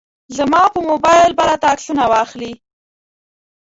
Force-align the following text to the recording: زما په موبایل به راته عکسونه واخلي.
زما 0.37 0.61
په 0.73 0.79
موبایل 0.89 1.31
به 1.37 1.43
راته 1.49 1.65
عکسونه 1.73 2.03
واخلي. 2.11 2.51